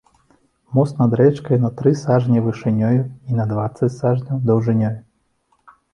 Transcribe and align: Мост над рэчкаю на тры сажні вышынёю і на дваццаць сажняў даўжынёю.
Мост 0.77 1.01
над 1.01 1.11
рэчкаю 1.19 1.59
на 1.65 1.71
тры 1.81 1.93
сажні 2.03 2.43
вышынёю 2.47 2.95
і 2.95 3.31
на 3.41 3.45
дваццаць 3.53 3.93
сажняў 3.99 4.37
даўжынёю. 4.49 4.95